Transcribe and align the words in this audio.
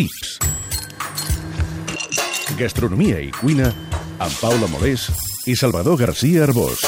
Tips. 0.00 0.38
Gastronomia 2.56 3.18
i 3.20 3.28
cuina 3.36 3.66
amb 4.16 4.38
Paula 4.40 4.68
Molés 4.72 5.10
i 5.44 5.56
Salvador 5.60 5.98
García 6.00 6.46
Arbós. 6.46 6.86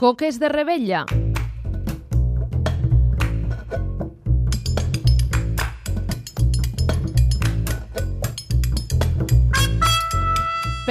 Coques 0.00 0.40
de 0.40 0.48
rebella. 0.48 1.04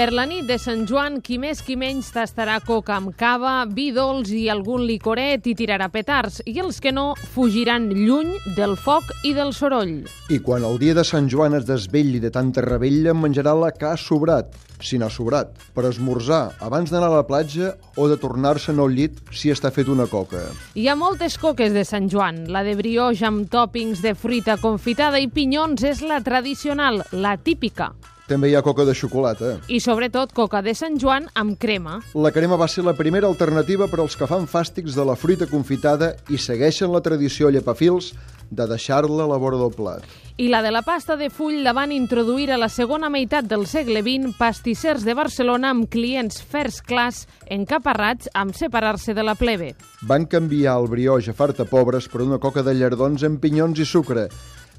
Per 0.02 0.10
la 0.18 0.24
nit 0.26 0.48
de 0.50 0.56
Sant 0.58 0.88
Joan, 0.90 1.20
qui 1.22 1.36
més 1.38 1.60
qui 1.62 1.76
menys 1.78 2.08
tastarà 2.10 2.56
coca 2.66 2.96
amb 2.96 3.12
cava, 3.14 3.52
vi 3.70 3.92
dolç 3.94 4.32
i 4.34 4.48
algun 4.50 4.82
licoret 4.90 5.46
i 5.46 5.54
tirarà 5.54 5.92
petards, 5.94 6.40
i 6.50 6.56
els 6.58 6.80
que 6.82 6.90
no 6.90 7.12
fugiran 7.36 7.86
lluny 7.94 8.32
del 8.58 8.74
foc 8.82 9.12
i 9.30 9.36
del 9.38 9.54
soroll. 9.54 9.92
I 10.34 10.40
quan 10.42 10.66
el 10.66 10.80
dia 10.82 10.96
de 10.98 11.04
Sant 11.06 11.30
Joan 11.30 11.54
es 11.54 11.68
desvelli 11.70 12.18
de 12.18 12.32
tanta 12.34 12.64
rebella, 12.66 13.14
menjarà 13.14 13.54
la 13.54 13.70
que 13.76 13.92
ha 13.92 13.94
sobrat, 13.94 14.58
si 14.82 14.98
n'ha 14.98 15.12
sobrat, 15.14 15.54
per 15.76 15.86
esmorzar 15.92 16.56
abans 16.66 16.90
d'anar 16.90 17.12
a 17.12 17.20
la 17.20 17.28
platja 17.30 17.76
o 17.94 18.10
de 18.10 18.18
tornar-se'n 18.18 18.82
al 18.82 18.98
llit 18.98 19.22
si 19.30 19.54
està 19.54 19.70
fet 19.70 19.92
una 19.94 20.10
coca. 20.10 20.48
Hi 20.74 20.88
ha 20.90 20.98
moltes 20.98 21.38
coques 21.38 21.78
de 21.78 21.86
Sant 21.86 22.10
Joan. 22.10 22.48
La 22.50 22.66
de 22.66 22.74
brioix 22.80 23.22
amb 23.22 23.54
tòpings 23.54 24.02
de 24.02 24.16
fruita 24.18 24.58
confitada 24.66 25.22
i 25.22 25.30
pinyons 25.30 25.86
és 25.86 26.02
la 26.02 26.24
tradicional, 26.26 27.04
la 27.14 27.38
típica. 27.38 27.92
També 28.32 28.48
hi 28.48 28.54
ha 28.56 28.62
coca 28.64 28.86
de 28.88 28.94
xocolata. 28.96 29.58
I 29.68 29.82
sobretot 29.84 30.32
coca 30.32 30.62
de 30.64 30.72
Sant 30.72 30.96
Joan 31.02 31.26
amb 31.36 31.58
crema. 31.60 31.98
La 32.16 32.32
crema 32.32 32.56
va 32.56 32.70
ser 32.72 32.86
la 32.88 32.94
primera 32.96 33.28
alternativa 33.28 33.90
per 33.92 34.00
als 34.00 34.16
que 34.16 34.28
fan 34.30 34.46
fàstics 34.48 34.96
de 34.96 35.04
la 35.04 35.18
fruita 35.20 35.50
confitada 35.52 36.14
i 36.32 36.40
segueixen 36.40 36.94
la 36.94 37.02
tradició 37.04 37.52
llepafils 37.52 38.14
de 38.52 38.68
deixar-la 38.72 39.26
a 39.26 39.32
la 39.34 39.40
vora 39.40 39.60
del 39.60 39.74
plat. 39.76 40.06
I 40.40 40.48
la 40.48 40.62
de 40.64 40.72
la 40.72 40.82
pasta 40.82 41.18
de 41.20 41.28
full 41.30 41.60
la 41.64 41.74
van 41.76 41.92
introduir 41.92 42.54
a 42.56 42.60
la 42.60 42.70
segona 42.72 43.10
meitat 43.12 43.52
del 43.52 43.68
segle 43.68 44.00
XX 44.00 44.32
pastissers 44.40 45.04
de 45.04 45.16
Barcelona 45.16 45.74
amb 45.76 45.90
clients 45.92 46.40
first 46.40 46.86
class 46.88 47.28
encaparrats 47.52 48.32
amb 48.34 48.56
separar-se 48.56 49.14
de 49.14 49.28
la 49.28 49.36
plebe. 49.36 49.74
Van 50.08 50.24
canviar 50.24 50.80
el 50.80 50.88
brioix 50.88 51.28
a 51.28 51.36
farta 51.36 51.68
pobres 51.68 52.08
per 52.08 52.24
una 52.24 52.40
coca 52.40 52.64
de 52.64 52.80
llardons 52.80 53.28
amb 53.28 53.44
pinyons 53.44 53.84
i 53.84 53.86
sucre, 53.86 54.30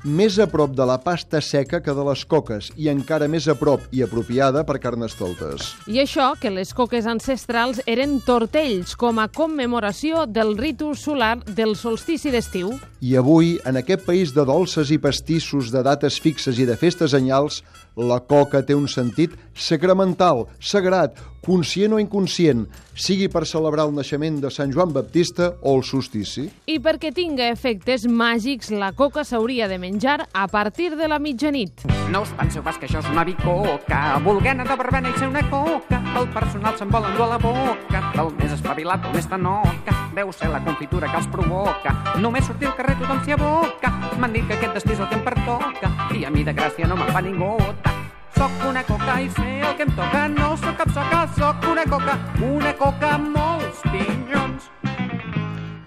més 0.04 0.34
a 0.42 0.48
prop 0.50 0.72
de 0.74 0.82
la 0.86 0.96
pasta 0.98 1.40
seca 1.40 1.78
que 1.80 1.94
de 1.94 2.04
les 2.08 2.24
coques 2.26 2.72
i 2.74 2.88
encara 2.90 3.28
més 3.30 3.46
a 3.46 3.54
prop 3.54 3.84
i 3.94 4.02
apropiada 4.02 4.64
per 4.66 4.80
carnestoltes. 4.82 5.68
I 5.86 6.00
això 6.02 6.32
que 6.40 6.50
les 6.50 6.74
coques 6.74 7.06
ancestrals 7.06 7.78
eren 7.86 8.18
tortells 8.26 8.96
com 8.98 9.20
a 9.22 9.28
commemoració 9.30 10.26
del 10.26 10.56
ritu 10.58 10.92
solar 10.98 11.36
del 11.46 11.76
solstici 11.78 12.34
d'estiu. 12.34 12.74
I 13.02 13.14
avui, 13.18 13.54
en 13.66 13.78
aquest 13.78 14.02
país 14.06 14.34
de 14.34 14.44
dolces 14.46 14.90
i 14.90 14.98
pastissos, 14.98 15.70
de 15.70 15.82
dates 15.86 16.18
fixes 16.22 16.58
i 16.58 16.66
de 16.66 16.76
festes 16.78 17.14
anyals, 17.14 17.62
la 17.94 18.18
coca 18.26 18.62
té 18.66 18.74
un 18.74 18.88
sentit 18.88 19.34
sacramental, 19.54 20.46
sagrat, 20.58 21.18
conscient 21.42 21.94
o 21.94 21.98
inconscient, 21.98 22.66
sigui 22.94 23.26
per 23.28 23.42
celebrar 23.50 23.88
el 23.88 23.94
naixement 23.96 24.38
de 24.40 24.50
Sant 24.54 24.70
Joan 24.72 24.92
Baptista 24.94 25.50
o 25.60 25.74
el 25.76 25.82
solstici. 25.84 26.46
I 26.70 26.78
perquè 26.82 27.10
tinga 27.14 27.50
efectes 27.50 28.06
màgics, 28.06 28.70
la 28.70 28.92
coca 28.94 29.26
s'hauria 29.26 29.66
de 29.68 29.80
menjar 29.82 29.91
a 30.32 30.46
partir 30.48 30.96
de 30.96 31.06
la 31.08 31.18
mitjanit. 31.18 31.82
No 32.10 32.22
us 32.22 32.30
penseu 32.36 32.62
pas 32.62 32.78
que 32.78 32.86
això 32.86 33.00
és 33.02 33.08
una 33.10 33.24
bicoca, 33.24 34.18
volguent 34.24 34.62
de 34.64 34.76
verbena 34.76 35.10
i 35.10 35.18
ser 35.18 35.28
una 35.28 35.42
coca. 35.50 36.00
El 36.16 36.28
personal 36.32 36.76
se'n 36.78 36.90
vol 36.90 37.04
endur 37.10 37.26
a 37.26 37.28
la 37.34 37.38
boca, 37.38 38.00
del 38.14 38.32
més 38.38 38.52
espavilat 38.52 39.04
o 39.04 39.12
més 39.12 39.28
tanoca. 39.28 39.96
Deu 40.14 40.32
ser 40.32 40.48
la 40.48 40.62
confitura 40.64 41.10
que 41.10 41.20
els 41.20 41.28
provoca. 41.28 41.94
Només 42.20 42.46
sortir 42.46 42.70
al 42.70 42.76
carrer 42.76 42.96
tothom 43.00 43.22
s'hi 43.24 43.36
aboca. 43.36 43.92
M'han 44.18 44.32
dit 44.32 44.48
que 44.48 44.56
aquest 44.56 44.80
destí 44.80 44.96
és 44.96 45.00
el 45.00 45.08
que 45.08 45.20
em 45.20 45.24
pertoca, 45.24 45.92
i 46.16 46.24
a 46.24 46.30
mi 46.30 46.44
de 46.44 46.56
gràcia 46.56 46.88
no 46.88 46.96
me'n 46.96 47.12
fa 47.12 47.20
ni 47.20 47.36
gota. 47.36 47.96
Soc 48.38 48.68
una 48.68 48.82
coca 48.88 49.20
i 49.20 49.28
sé 49.36 49.60
el 49.60 49.76
que 49.76 49.88
em 49.88 49.96
toca, 49.96 50.26
no 50.28 50.56
sóc 50.56 50.76
cap 50.80 50.92
soca, 50.96 51.26
soc 51.36 51.70
una 51.70 51.84
coca, 51.84 52.18
una 52.40 52.72
coca 52.80 53.18
pinyons. 53.18 53.41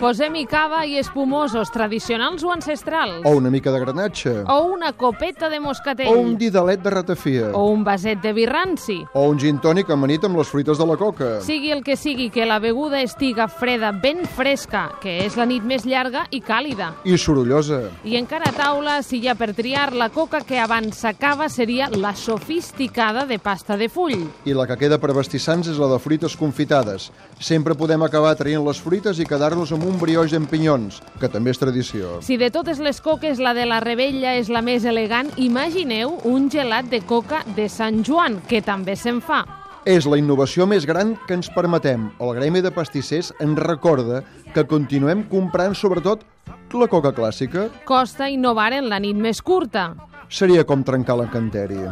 Posem-hi 0.06 0.44
cava 0.46 0.84
i 0.86 1.00
espumosos, 1.02 1.72
tradicionals 1.74 2.44
o 2.46 2.52
ancestrals. 2.54 3.24
O 3.26 3.32
una 3.40 3.50
mica 3.50 3.72
de 3.74 3.80
granatge. 3.82 4.44
O 4.46 4.60
una 4.70 4.92
copeta 4.94 5.50
de 5.50 5.58
moscatell. 5.60 6.12
O 6.14 6.20
un 6.22 6.36
didalet 6.38 6.84
de 6.84 6.92
ratafia. 6.94 7.48
O 7.58 7.64
un 7.72 7.82
vaset 7.84 8.22
de 8.22 8.30
birranci. 8.38 9.00
O 9.18 9.24
un 9.32 9.40
gin 9.42 9.58
tònic 9.58 9.90
amanit 9.90 10.28
amb 10.28 10.38
les 10.38 10.52
fruites 10.54 10.78
de 10.78 10.86
la 10.86 10.98
coca. 11.02 11.30
Sigui 11.42 11.72
el 11.74 11.82
que 11.82 11.96
sigui, 11.98 12.28
que 12.30 12.46
la 12.46 12.60
beguda 12.62 13.02
estiga 13.02 13.48
freda, 13.50 13.90
ben 14.04 14.22
fresca, 14.30 14.92
que 15.02 15.16
és 15.24 15.40
la 15.42 15.48
nit 15.50 15.66
més 15.66 15.88
llarga 15.90 16.28
i 16.30 16.44
càlida. 16.46 16.92
I 17.02 17.18
sorollosa. 17.18 17.82
I 18.06 18.20
encara 18.22 18.52
a 18.52 18.54
taula, 18.54 19.00
si 19.02 19.24
hi 19.24 19.34
ha 19.34 19.34
per 19.34 19.56
triar, 19.58 19.88
la 19.98 20.12
coca 20.14 20.44
que 20.46 20.62
abans 20.62 21.02
s'acaba 21.02 21.50
seria 21.50 21.90
la 21.90 22.14
sofisticada 22.14 23.26
de 23.26 23.40
pasta 23.40 23.74
de 23.74 23.90
full. 23.90 24.22
I 24.46 24.54
la 24.54 24.70
que 24.70 24.78
queda 24.86 25.02
per 25.02 25.18
vestissants 25.18 25.74
és 25.74 25.82
la 25.82 25.90
de 25.96 25.98
fruites 25.98 26.38
confitades. 26.38 27.10
Sempre 27.42 27.74
podem 27.74 28.06
acabar 28.06 28.38
traient 28.38 28.62
les 28.70 28.78
fruites 28.78 29.18
i 29.18 29.26
quedar-nos 29.26 29.74
amb 29.74 29.90
un 29.90 29.95
brioix 30.02 30.34
amb 30.38 30.50
pinyons, 30.50 31.02
que 31.20 31.30
també 31.32 31.54
és 31.54 31.60
tradició. 31.62 32.20
Si 32.26 32.38
de 32.42 32.50
totes 32.54 32.80
les 32.84 33.02
coques 33.02 33.40
la 33.40 33.54
de 33.58 33.66
la 33.66 33.82
Rebella 33.84 34.36
és 34.40 34.50
la 34.50 34.64
més 34.66 34.86
elegant, 34.86 35.30
imagineu 35.38 36.18
un 36.24 36.50
gelat 36.52 36.90
de 36.92 37.02
coca 37.02 37.44
de 37.56 37.70
Sant 37.70 38.04
Joan, 38.06 38.40
que 38.50 38.62
també 38.66 38.96
se'n 38.96 39.22
fa. 39.22 39.44
És 39.86 40.08
la 40.10 40.18
innovació 40.18 40.66
més 40.66 40.88
gran 40.90 41.14
que 41.28 41.36
ens 41.38 41.52
permetem. 41.54 42.08
El 42.20 42.34
Gremi 42.34 42.64
de 42.66 42.72
Pastissers 42.74 43.32
ens 43.40 43.60
recorda 43.62 44.24
que 44.56 44.66
continuem 44.66 45.22
comprant 45.30 45.78
sobretot 45.78 46.26
la 46.74 46.88
coca 46.92 47.14
clàssica. 47.16 47.70
Costa 47.86 48.30
innovar 48.30 48.74
en 48.74 48.90
la 48.90 49.00
nit 49.00 49.16
més 49.16 49.42
curta. 49.46 49.92
Seria 50.28 50.66
com 50.66 50.84
trencar 50.84 51.20
l'encanteri. 51.20 51.86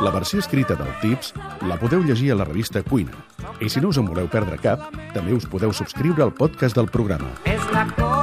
La 0.00 0.10
versió 0.10 0.40
escrita 0.40 0.74
del 0.74 0.90
Tips 1.02 1.34
la 1.68 1.76
podeu 1.78 2.02
llegir 2.02 2.32
a 2.32 2.40
la 2.40 2.48
revista 2.48 2.82
Cuina. 2.82 3.29
I 3.60 3.68
si 3.68 3.80
no 3.80 3.90
us 3.92 3.98
en 4.00 4.08
voleu 4.08 4.28
perdre 4.32 4.56
cap, 4.62 4.88
també 5.12 5.36
us 5.36 5.44
podeu 5.44 5.74
subscriure 5.76 6.24
al 6.24 6.32
podcast 6.32 6.80
del 6.80 6.88
programa. 6.88 7.28
És 7.44 7.68
la 7.74 7.84
coca 7.92 8.19